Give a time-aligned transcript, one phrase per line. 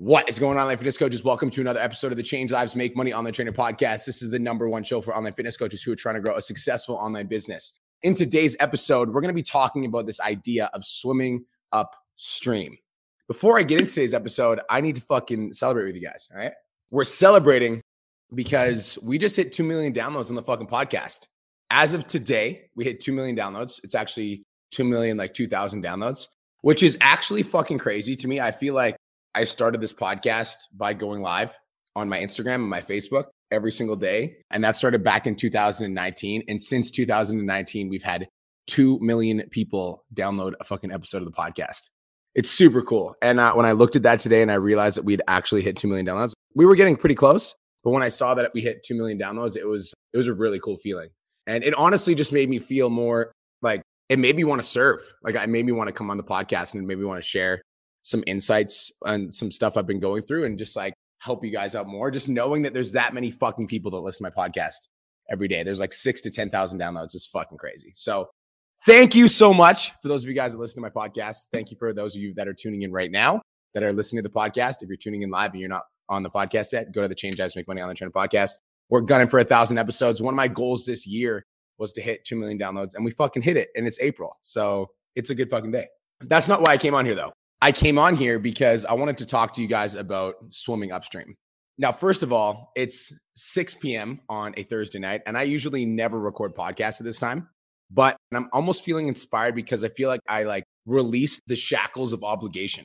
[0.00, 1.24] What is going on, online fitness coaches?
[1.24, 4.06] Welcome to another episode of the Change Lives Make Money Online Trainer podcast.
[4.06, 6.36] This is the number one show for online fitness coaches who are trying to grow
[6.36, 7.72] a successful online business.
[8.02, 12.78] In today's episode, we're going to be talking about this idea of swimming upstream.
[13.26, 16.28] Before I get into today's episode, I need to fucking celebrate with you guys.
[16.32, 16.52] All right.
[16.92, 17.80] We're celebrating
[18.32, 21.26] because we just hit 2 million downloads on the fucking podcast.
[21.70, 23.80] As of today, we hit 2 million downloads.
[23.82, 26.28] It's actually 2 million, like 2,000 downloads,
[26.60, 28.38] which is actually fucking crazy to me.
[28.38, 28.94] I feel like
[29.38, 31.56] I started this podcast by going live
[31.94, 34.38] on my Instagram and my Facebook every single day.
[34.50, 36.42] And that started back in 2019.
[36.48, 38.26] And since 2019, we've had
[38.66, 41.90] 2 million people download a fucking episode of the podcast.
[42.34, 43.14] It's super cool.
[43.22, 45.76] And uh, when I looked at that today and I realized that we'd actually hit
[45.76, 47.54] 2 million downloads, we were getting pretty close.
[47.84, 50.34] But when I saw that we hit 2 million downloads, it was, it was a
[50.34, 51.10] really cool feeling.
[51.46, 53.30] And it honestly just made me feel more
[53.62, 54.98] like it made me want to serve.
[55.22, 57.22] Like I made me want to come on the podcast and it made me want
[57.22, 57.62] to share
[58.08, 61.74] some insights and some stuff I've been going through and just like help you guys
[61.74, 62.10] out more.
[62.10, 64.88] Just knowing that there's that many fucking people that listen to my podcast
[65.30, 65.62] every day.
[65.62, 67.14] There's like six to 10,000 downloads.
[67.14, 67.92] It's fucking crazy.
[67.94, 68.30] So
[68.86, 71.48] thank you so much for those of you guys that listen to my podcast.
[71.52, 73.42] Thank you for those of you that are tuning in right now
[73.74, 74.82] that are listening to the podcast.
[74.82, 77.14] If you're tuning in live and you're not on the podcast yet, go to the
[77.14, 78.52] Change Lives Make Money Online Trainer podcast.
[78.88, 80.22] We're gunning for a thousand episodes.
[80.22, 81.44] One of my goals this year
[81.76, 84.38] was to hit 2 million downloads and we fucking hit it and it's April.
[84.40, 85.88] So it's a good fucking day.
[86.20, 87.34] That's not why I came on here though.
[87.60, 91.34] I came on here because I wanted to talk to you guys about swimming upstream.
[91.76, 94.20] Now, first of all, it's 6 p.m.
[94.28, 97.48] on a Thursday night, and I usually never record podcasts at this time,
[97.90, 102.22] but I'm almost feeling inspired because I feel like I like released the shackles of
[102.22, 102.84] obligation.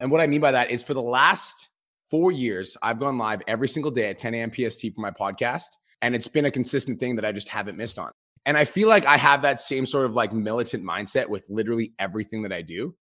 [0.00, 1.68] And what I mean by that is for the last
[2.10, 4.52] four years, I've gone live every single day at 10 a.m.
[4.52, 5.70] PST for my podcast,
[6.02, 8.12] and it's been a consistent thing that I just haven't missed on.
[8.46, 11.94] And I feel like I have that same sort of like militant mindset with literally
[11.98, 12.94] everything that I do.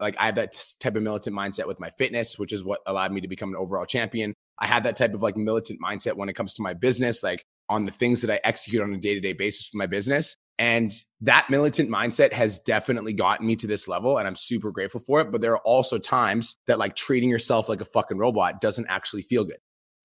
[0.00, 3.12] Like I have that type of militant mindset with my fitness, which is what allowed
[3.12, 4.34] me to become an overall champion.
[4.58, 7.44] I had that type of like militant mindset when it comes to my business, like
[7.68, 10.36] on the things that I execute on a day to day basis with my business.
[10.58, 14.18] And that militant mindset has definitely gotten me to this level.
[14.18, 15.30] And I'm super grateful for it.
[15.30, 19.22] But there are also times that like treating yourself like a fucking robot doesn't actually
[19.22, 19.58] feel good.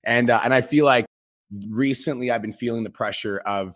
[0.04, 1.06] And, uh, and I feel like
[1.70, 3.74] recently I've been feeling the pressure of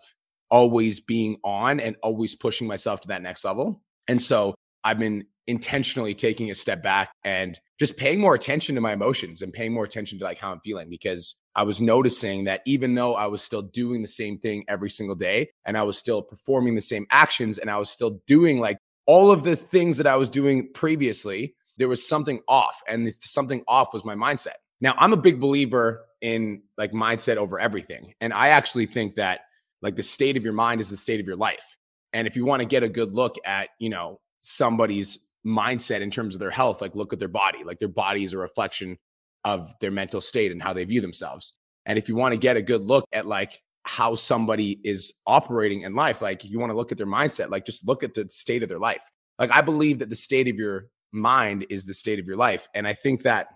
[0.50, 3.82] always being on and always pushing myself to that next level.
[4.06, 4.54] And so
[4.88, 9.42] I've been intentionally taking a step back and just paying more attention to my emotions
[9.42, 12.94] and paying more attention to like how I'm feeling because I was noticing that even
[12.94, 16.22] though I was still doing the same thing every single day and I was still
[16.22, 20.06] performing the same actions and I was still doing like all of the things that
[20.06, 24.56] I was doing previously, there was something off and something off was my mindset.
[24.80, 28.14] Now, I'm a big believer in like mindset over everything.
[28.22, 29.40] And I actually think that
[29.82, 31.76] like the state of your mind is the state of your life.
[32.14, 36.10] And if you want to get a good look at, you know, somebody's mindset in
[36.10, 38.96] terms of their health, like look at their body, like their body is a reflection
[39.44, 41.54] of their mental state and how they view themselves.
[41.84, 45.82] And if you want to get a good look at like how somebody is operating
[45.82, 48.26] in life, like you want to look at their mindset, like just look at the
[48.30, 49.02] state of their life.
[49.38, 52.68] Like I believe that the state of your mind is the state of your life.
[52.74, 53.48] And I think that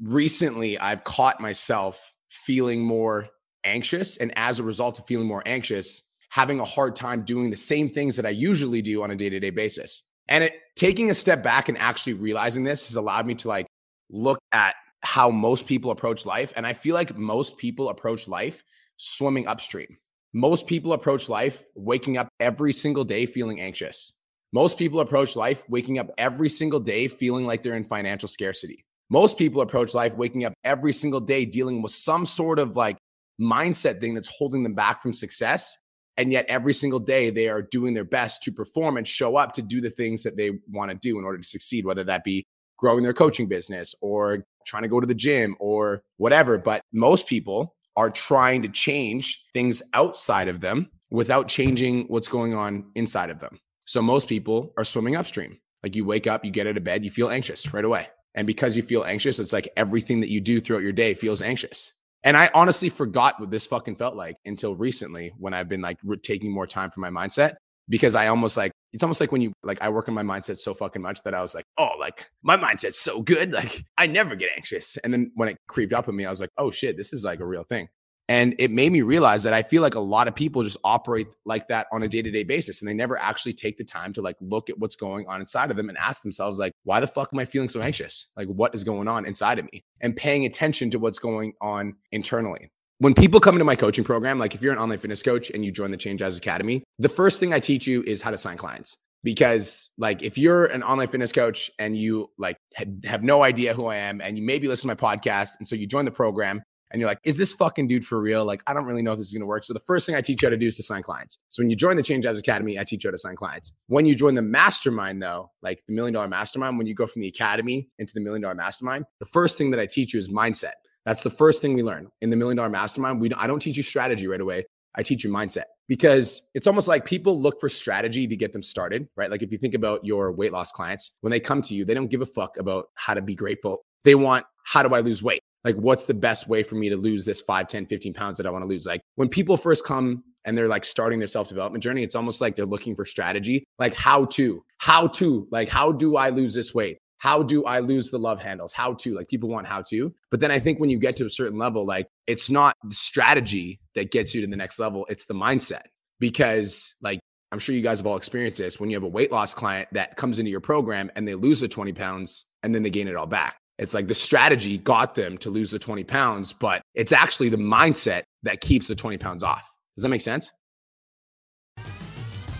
[0.00, 3.28] recently I've caught myself feeling more
[3.64, 4.18] anxious.
[4.18, 7.88] And as a result of feeling more anxious, having a hard time doing the same
[7.88, 10.02] things that I usually do on a day to day basis.
[10.28, 13.66] And it, taking a step back and actually realizing this has allowed me to like
[14.10, 16.52] look at how most people approach life.
[16.56, 18.62] And I feel like most people approach life
[18.96, 19.98] swimming upstream.
[20.32, 24.12] Most people approach life waking up every single day feeling anxious.
[24.52, 28.84] Most people approach life waking up every single day feeling like they're in financial scarcity.
[29.10, 32.96] Most people approach life waking up every single day dealing with some sort of like
[33.40, 35.76] mindset thing that's holding them back from success.
[36.16, 39.54] And yet, every single day, they are doing their best to perform and show up
[39.54, 42.24] to do the things that they want to do in order to succeed, whether that
[42.24, 42.44] be
[42.78, 46.58] growing their coaching business or trying to go to the gym or whatever.
[46.58, 52.54] But most people are trying to change things outside of them without changing what's going
[52.54, 53.58] on inside of them.
[53.84, 55.58] So, most people are swimming upstream.
[55.82, 58.08] Like you wake up, you get out of bed, you feel anxious right away.
[58.34, 61.42] And because you feel anxious, it's like everything that you do throughout your day feels
[61.42, 61.92] anxious.
[62.24, 65.98] And I honestly forgot what this fucking felt like until recently when I've been like
[66.02, 67.56] re- taking more time for my mindset
[67.86, 70.56] because I almost like it's almost like when you like I work on my mindset
[70.56, 74.06] so fucking much that I was like, oh, like my mindset's so good, like I
[74.06, 74.96] never get anxious.
[75.04, 77.24] And then when it creeped up on me, I was like, oh shit, this is
[77.24, 77.88] like a real thing.
[78.28, 81.26] And it made me realize that I feel like a lot of people just operate
[81.44, 82.80] like that on a day to day basis.
[82.80, 85.70] And they never actually take the time to like look at what's going on inside
[85.70, 88.28] of them and ask themselves, like, why the fuck am I feeling so anxious?
[88.36, 89.84] Like, what is going on inside of me?
[90.00, 92.70] And paying attention to what's going on internally.
[92.98, 95.64] When people come into my coaching program, like if you're an online fitness coach and
[95.64, 98.38] you join the Change Lives Academy, the first thing I teach you is how to
[98.38, 98.96] sign clients.
[99.24, 102.56] because like if you're an online fitness coach and you like
[103.04, 105.74] have no idea who I am and you maybe listen to my podcast and so
[105.74, 106.62] you join the program
[106.94, 108.44] and you're like, is this fucking dude for real?
[108.44, 109.64] Like, I don't really know if this is going to work.
[109.64, 111.38] So the first thing I teach you how to do is to sign clients.
[111.48, 113.72] So when you join the Change Jobs Academy, I teach you how to sign clients.
[113.88, 117.22] When you join the mastermind, though, like the million dollar mastermind, when you go from
[117.22, 120.28] the academy into the million dollar mastermind, the first thing that I teach you is
[120.28, 120.74] mindset.
[121.04, 123.20] That's the first thing we learn in the million dollar mastermind.
[123.20, 124.64] We I don't teach you strategy right away.
[124.94, 128.62] I teach you mindset because it's almost like people look for strategy to get them
[128.62, 129.32] started, right?
[129.32, 131.94] Like if you think about your weight loss clients, when they come to you, they
[131.94, 133.84] don't give a fuck about how to be grateful.
[134.04, 135.42] They want, how do I lose weight?
[135.64, 138.46] Like, what's the best way for me to lose this 5, 10, 15 pounds that
[138.46, 138.86] I want to lose?
[138.86, 142.40] Like when people first come and they're like starting their self development journey, it's almost
[142.40, 146.54] like they're looking for strategy, like how to, how to, like, how do I lose
[146.54, 146.98] this weight?
[147.24, 148.74] how do I lose the love handles?
[148.74, 150.14] How to, like people want how to.
[150.30, 152.94] But then I think when you get to a certain level, like it's not the
[152.94, 155.84] strategy that gets you to the next level, it's the mindset.
[156.20, 157.20] Because, like,
[157.50, 159.88] I'm sure you guys have all experienced this when you have a weight loss client
[159.92, 163.08] that comes into your program and they lose the 20 pounds and then they gain
[163.08, 163.56] it all back.
[163.78, 167.56] It's like the strategy got them to lose the 20 pounds, but it's actually the
[167.56, 169.68] mindset that keeps the 20 pounds off.
[169.96, 170.52] Does that make sense?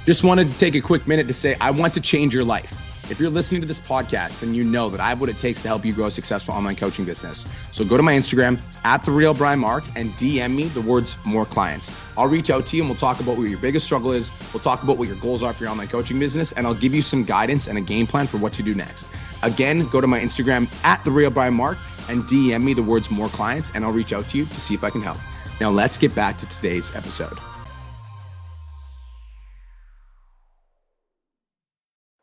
[0.07, 2.81] Just wanted to take a quick minute to say, I want to change your life.
[3.11, 5.61] If you're listening to this podcast, then you know that I have what it takes
[5.63, 7.47] to help you grow a successful online coaching business.
[7.71, 11.19] So go to my Instagram at the real Brian Mark and DM me the words
[11.25, 11.95] more clients.
[12.17, 14.33] I'll reach out to you and we'll talk about what your biggest struggle is.
[14.53, 16.95] We'll talk about what your goals are for your online coaching business, and I'll give
[16.95, 19.09] you some guidance and a game plan for what to do next.
[19.45, 21.77] Again, go to my Instagram at the real Brian Mark
[22.09, 24.75] and DM me the words more clients, and I'll reach out to you to see
[24.75, 25.19] if I can help.
[25.61, 27.39] Now let's get back to today's episode.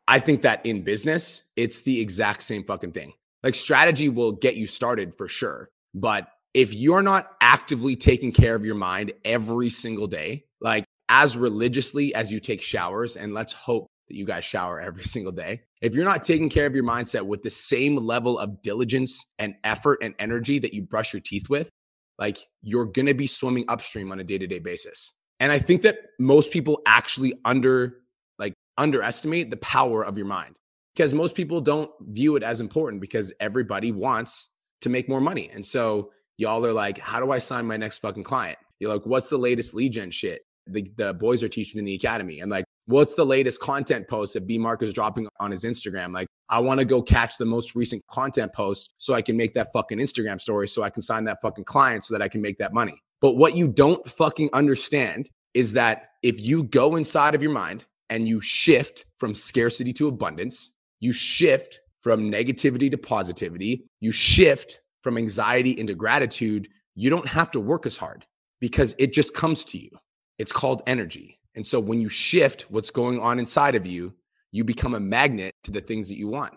[0.08, 3.14] I think that in business, it's the exact same fucking thing.
[3.42, 5.70] Like strategy will get you started for sure.
[5.94, 11.36] But if you're not actively taking care of your mind every single day, like as
[11.36, 15.62] religiously as you take showers, and let's hope that you guys shower every single day.
[15.80, 19.54] If you're not taking care of your mindset with the same level of diligence and
[19.64, 21.70] effort and energy that you brush your teeth with,
[22.18, 25.12] like you're going to be swimming upstream on a day to day basis.
[25.40, 27.96] And I think that most people actually under
[28.38, 30.54] like underestimate the power of your mind
[30.94, 34.50] because most people don't view it as important because everybody wants
[34.82, 35.50] to make more money.
[35.52, 38.58] And so y'all are like, how do I sign my next fucking client?
[38.78, 41.94] You're like, what's the latest lead gen shit the, the boys are teaching in the
[41.94, 42.40] academy?
[42.40, 46.12] And like, what's the latest content post that B Mark is dropping on his Instagram?
[46.12, 49.54] Like, I want to go catch the most recent content post so I can make
[49.54, 52.42] that fucking Instagram story so I can sign that fucking client so that I can
[52.42, 53.00] make that money.
[53.20, 57.86] But what you don't fucking understand is that if you go inside of your mind
[58.10, 60.70] and you shift from scarcity to abundance,
[61.00, 67.50] you shift from negativity to positivity, you shift from anxiety into gratitude, you don't have
[67.52, 68.26] to work as hard
[68.60, 69.90] because it just comes to you.
[70.38, 71.38] It's called energy.
[71.54, 74.14] And so when you shift what's going on inside of you,
[74.50, 76.54] you become a magnet to the things that you want.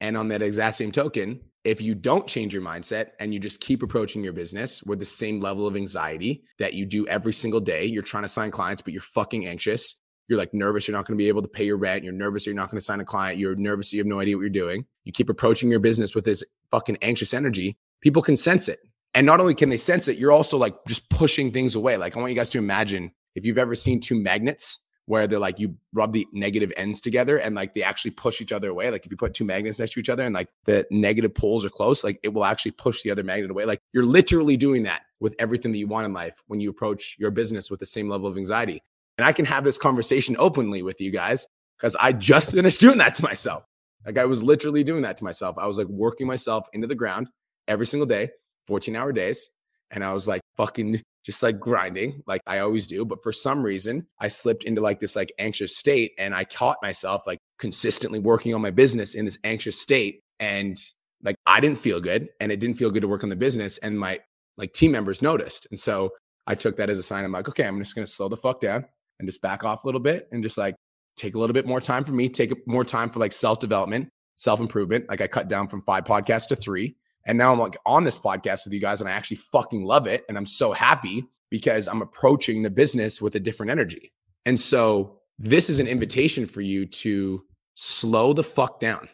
[0.00, 3.60] And on that exact same token, if you don't change your mindset and you just
[3.60, 7.60] keep approaching your business with the same level of anxiety that you do every single
[7.60, 9.96] day, you're trying to sign clients, but you're fucking anxious
[10.28, 12.46] you're like nervous you're not going to be able to pay your rent you're nervous
[12.46, 14.50] you're not going to sign a client you're nervous you have no idea what you're
[14.50, 18.78] doing you keep approaching your business with this fucking anxious energy people can sense it
[19.14, 22.16] and not only can they sense it you're also like just pushing things away like
[22.16, 25.58] i want you guys to imagine if you've ever seen two magnets where they're like
[25.58, 29.06] you rub the negative ends together and like they actually push each other away like
[29.06, 31.70] if you put two magnets next to each other and like the negative poles are
[31.70, 35.02] close like it will actually push the other magnet away like you're literally doing that
[35.18, 38.08] with everything that you want in life when you approach your business with the same
[38.08, 38.82] level of anxiety
[39.18, 42.98] and I can have this conversation openly with you guys because I just finished doing
[42.98, 43.64] that to myself.
[44.06, 45.58] Like I was literally doing that to myself.
[45.58, 47.28] I was like working myself into the ground
[47.66, 48.30] every single day,
[48.62, 49.50] 14 hour days.
[49.90, 53.04] And I was like fucking just like grinding like I always do.
[53.04, 56.78] But for some reason, I slipped into like this like anxious state and I caught
[56.80, 60.22] myself like consistently working on my business in this anxious state.
[60.40, 60.74] And
[61.22, 63.76] like I didn't feel good and it didn't feel good to work on the business.
[63.76, 64.20] And my
[64.56, 65.66] like team members noticed.
[65.70, 66.12] And so
[66.46, 67.26] I took that as a sign.
[67.26, 68.86] I'm like, okay, I'm just going to slow the fuck down
[69.18, 70.76] and just back off a little bit and just like
[71.14, 74.08] take a little bit more time for me, take more time for like self development,
[74.38, 75.10] self improvement.
[75.10, 76.96] Like I cut down from five podcasts to three.
[77.28, 80.06] And now I'm like on this podcast with you guys and I actually fucking love
[80.06, 80.24] it.
[80.28, 84.12] And I'm so happy because I'm approaching the business with a different energy.
[84.46, 87.44] And so this is an invitation for you to
[87.74, 89.08] slow the fuck down.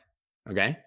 [0.49, 0.78] Okay.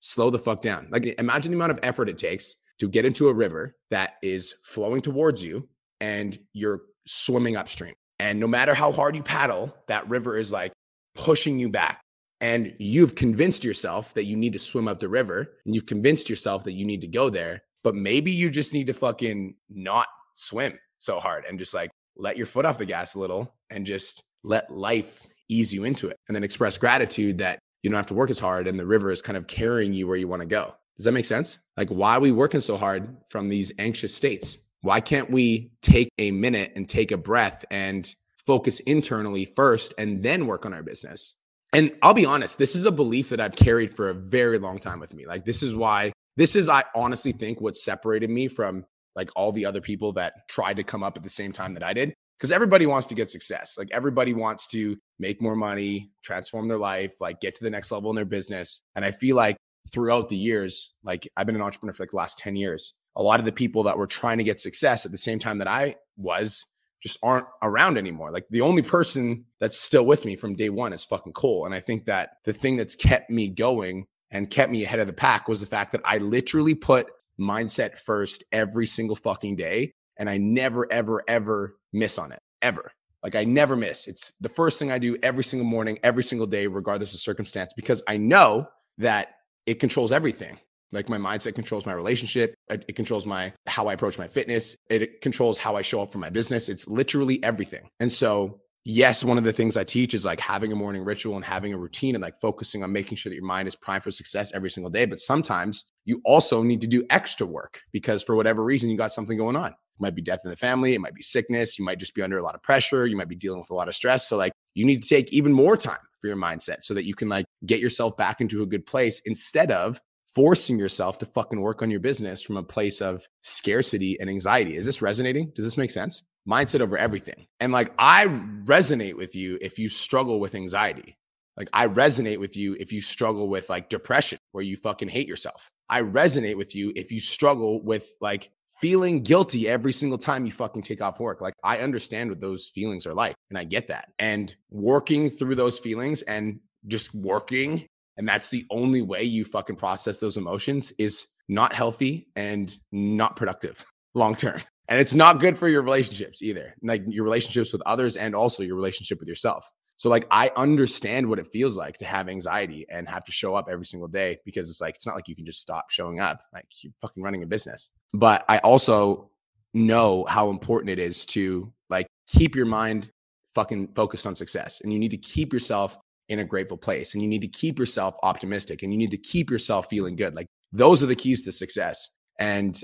[0.00, 0.88] Slow the fuck down.
[0.90, 4.56] Like imagine the amount of effort it takes to get into a river that is
[4.64, 5.68] flowing towards you
[6.00, 7.94] and you're swimming upstream.
[8.18, 10.72] And no matter how hard you paddle, that river is like
[11.14, 12.01] pushing you back.
[12.42, 16.28] And you've convinced yourself that you need to swim up the river and you've convinced
[16.28, 17.62] yourself that you need to go there.
[17.84, 22.36] But maybe you just need to fucking not swim so hard and just like let
[22.36, 26.16] your foot off the gas a little and just let life ease you into it
[26.26, 29.12] and then express gratitude that you don't have to work as hard and the river
[29.12, 30.74] is kind of carrying you where you want to go.
[30.96, 31.60] Does that make sense?
[31.76, 34.58] Like, why are we working so hard from these anxious states?
[34.80, 40.24] Why can't we take a minute and take a breath and focus internally first and
[40.24, 41.34] then work on our business?
[41.72, 44.78] And I'll be honest, this is a belief that I've carried for a very long
[44.78, 45.26] time with me.
[45.26, 48.84] Like, this is why, this is, I honestly think, what separated me from
[49.16, 51.82] like all the other people that tried to come up at the same time that
[51.82, 52.14] I did.
[52.38, 53.76] Because everybody wants to get success.
[53.78, 57.92] Like, everybody wants to make more money, transform their life, like get to the next
[57.92, 58.80] level in their business.
[58.96, 59.56] And I feel like
[59.92, 63.22] throughout the years, like I've been an entrepreneur for like the last 10 years, a
[63.22, 65.68] lot of the people that were trying to get success at the same time that
[65.68, 66.66] I was
[67.02, 68.30] just aren't around anymore.
[68.30, 71.66] Like the only person that's still with me from day one is fucking Cole.
[71.66, 75.06] And I think that the thing that's kept me going and kept me ahead of
[75.06, 79.92] the pack was the fact that I literally put mindset first every single fucking day.
[80.16, 82.92] And I never, ever, ever miss on it, ever.
[83.22, 84.08] Like I never miss.
[84.08, 87.72] It's the first thing I do every single morning, every single day, regardless of circumstance,
[87.74, 88.68] because I know
[88.98, 89.28] that
[89.66, 90.58] it controls everything.
[90.92, 92.54] Like my mindset controls my relationship.
[92.68, 94.76] It, controls my how I approach my fitness.
[94.88, 96.68] It controls how I show up for my business.
[96.68, 97.88] It's literally everything.
[97.98, 101.36] And so, yes, one of the things I teach is like having a morning ritual
[101.36, 104.04] and having a routine and like focusing on making sure that your mind is primed
[104.04, 105.06] for success every single day.
[105.06, 109.12] But sometimes you also need to do extra work because for whatever reason you got
[109.12, 109.68] something going on.
[109.70, 112.22] It might be death in the family, it might be sickness, you might just be
[112.22, 114.28] under a lot of pressure, you might be dealing with a lot of stress.
[114.28, 117.14] So like you need to take even more time for your mindset so that you
[117.14, 120.00] can like get yourself back into a good place instead of
[120.34, 124.76] forcing yourself to fucking work on your business from a place of scarcity and anxiety.
[124.76, 125.52] Is this resonating?
[125.54, 126.22] Does this make sense?
[126.48, 127.46] Mindset over everything.
[127.60, 128.26] And like I
[128.64, 131.16] resonate with you if you struggle with anxiety.
[131.56, 135.28] Like I resonate with you if you struggle with like depression where you fucking hate
[135.28, 135.68] yourself.
[135.88, 140.52] I resonate with you if you struggle with like feeling guilty every single time you
[140.52, 141.40] fucking take off work.
[141.40, 144.08] Like I understand what those feelings are like and I get that.
[144.18, 146.58] And working through those feelings and
[146.88, 147.86] just working
[148.16, 153.36] and that's the only way you fucking process those emotions is not healthy and not
[153.36, 154.60] productive long term.
[154.88, 156.74] And it's not good for your relationships either.
[156.82, 159.70] Like your relationships with others and also your relationship with yourself.
[159.96, 163.54] So like I understand what it feels like to have anxiety and have to show
[163.54, 166.18] up every single day because it's like it's not like you can just stop showing
[166.20, 166.42] up.
[166.52, 167.90] Like you're fucking running a business.
[168.12, 169.30] But I also
[169.72, 173.10] know how important it is to like keep your mind
[173.54, 175.96] fucking focused on success and you need to keep yourself
[176.28, 179.18] in a grateful place and you need to keep yourself optimistic and you need to
[179.18, 180.34] keep yourself feeling good.
[180.34, 182.08] Like those are the keys to success.
[182.38, 182.78] And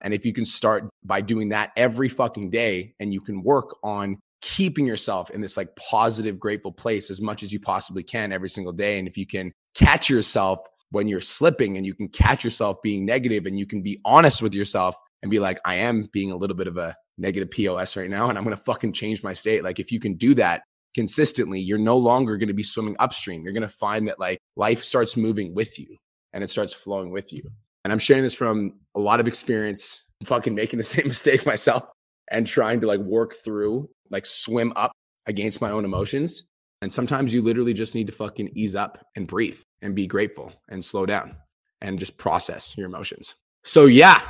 [0.00, 3.76] and if you can start by doing that every fucking day and you can work
[3.82, 8.30] on keeping yourself in this like positive, grateful place as much as you possibly can
[8.30, 8.98] every single day.
[8.98, 10.60] And if you can catch yourself
[10.90, 14.42] when you're slipping and you can catch yourself being negative and you can be honest
[14.42, 17.96] with yourself and be like, I am being a little bit of a negative POS
[17.96, 19.64] right now and I'm going to fucking change my state.
[19.64, 20.62] Like, if you can do that
[20.94, 23.42] consistently, you're no longer going to be swimming upstream.
[23.42, 25.96] You're going to find that like life starts moving with you
[26.32, 27.42] and it starts flowing with you.
[27.84, 31.84] And I'm sharing this from a lot of experience, fucking making the same mistake myself
[32.30, 34.92] and trying to like work through like swim up
[35.26, 36.44] against my own emotions.
[36.82, 40.52] And sometimes you literally just need to fucking ease up and breathe and be grateful
[40.68, 41.36] and slow down
[41.80, 43.34] and just process your emotions.
[43.64, 44.20] So, yeah,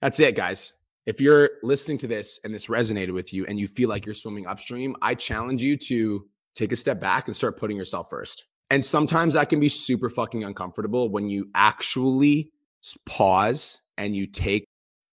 [0.00, 0.72] that's it, guys.
[1.04, 4.14] If you're listening to this and this resonated with you and you feel like you're
[4.14, 8.44] swimming upstream, I challenge you to take a step back and start putting yourself first.
[8.70, 12.52] And sometimes that can be super fucking uncomfortable when you actually
[13.04, 14.64] pause and you take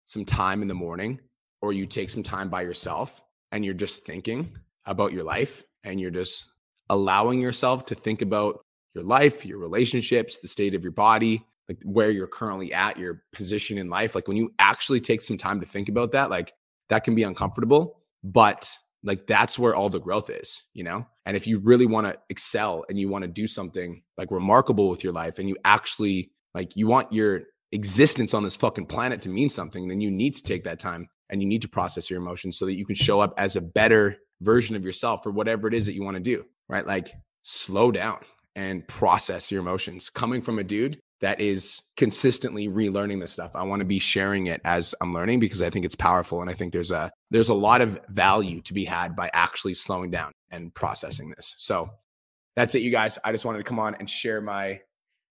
[0.05, 1.21] some time in the morning
[1.63, 6.01] or you take some time by yourself and you're just thinking about your life and
[6.01, 6.51] you're just
[6.91, 8.61] allowing yourself to think about
[8.95, 13.23] your life, your relationships, the state of your body, like where you're currently at, your
[13.33, 14.15] position in life.
[14.15, 16.53] Like when you actually take some time to think about that, like
[16.89, 18.71] that can be uncomfortable, but
[19.05, 21.07] like that's where all the growth is, you know?
[21.27, 24.89] And if you really want to excel and you want to do something like remarkable
[24.89, 29.21] with your life and you actually like you want your existence on this fucking planet
[29.23, 32.09] to mean something, then you need to take that time and you need to process
[32.09, 35.31] your emotions so that you can show up as a better version of yourself for
[35.31, 36.87] whatever it is that you want to do, right?
[36.87, 38.21] Like slow down
[38.57, 40.11] and process your emotions.
[40.11, 43.53] Coming from a dude that is consistently relearning this stuff.
[43.55, 46.51] I want to be sharing it as I'm learning because I think it's powerful and
[46.51, 50.11] I think there's a there's a lot of value to be had by actually slowing
[50.11, 51.55] down and processing this.
[51.59, 51.91] So
[52.57, 53.19] that's it you guys.
[53.25, 54.81] I just wanted to come on and share my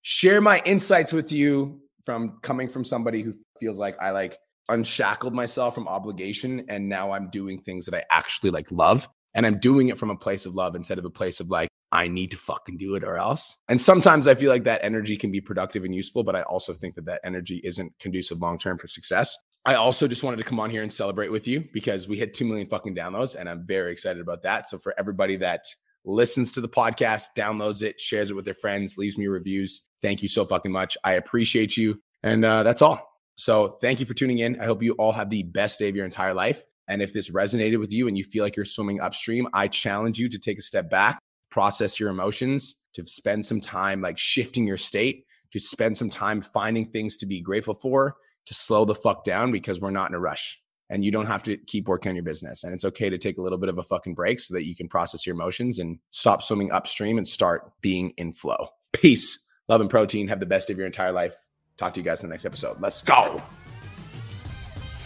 [0.02, 4.38] share my insights with you from coming from somebody who feels like I like
[4.70, 9.46] unshackled myself from obligation and now I'm doing things that I actually like love and
[9.46, 12.08] I'm doing it from a place of love instead of a place of like I
[12.08, 13.58] need to fucking do it or else.
[13.70, 16.74] And sometimes I feel like that energy can be productive and useful, but I also
[16.74, 19.36] think that that energy isn't conducive long term for success.
[19.66, 22.34] I also just wanted to come on here and celebrate with you because we hit
[22.34, 24.70] 2 million fucking downloads and I'm very excited about that.
[24.70, 25.66] So for everybody that
[26.06, 29.82] listens to the podcast, downloads it, shares it with their friends, leaves me reviews.
[30.02, 30.98] Thank you so fucking much.
[31.04, 32.02] I appreciate you.
[32.24, 33.08] And uh, that's all.
[33.36, 34.60] So thank you for tuning in.
[34.60, 36.64] I hope you all have the best day of your entire life.
[36.88, 40.18] And if this resonated with you and you feel like you're swimming upstream, I challenge
[40.18, 44.68] you to take a step back, process your emotions, to spend some time like shifting
[44.68, 48.96] your state, to spend some time finding things to be grateful for, to slow the
[48.96, 52.10] fuck down because we're not in a rush and you don't have to keep working
[52.10, 52.64] on your business.
[52.64, 54.76] And it's okay to take a little bit of a fucking break so that you
[54.76, 58.70] can process your emotions and stop swimming upstream and start being in flow.
[58.94, 60.28] Peace, love, and protein.
[60.28, 61.36] Have the best of your entire life.
[61.78, 62.80] Talk to you guys in the next episode.
[62.80, 63.42] Let's go.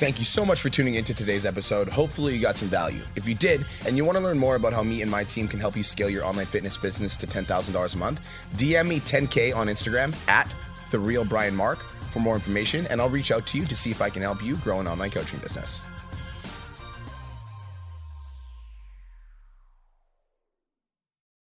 [0.01, 1.88] Thank you so much for tuning into today's episode.
[1.88, 3.03] Hopefully, you got some value.
[3.15, 5.48] If you did, and you want to learn more about how me and my team
[5.48, 9.55] can help you scale your online fitness business to $10,000 a month, DM me 10K
[9.55, 10.51] on Instagram at
[10.89, 13.91] The Real Brian Mark for more information, and I'll reach out to you to see
[13.91, 15.84] if I can help you grow an online coaching business.